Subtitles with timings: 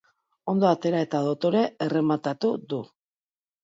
[0.53, 2.85] Ondo atera eta dotore errematatu du.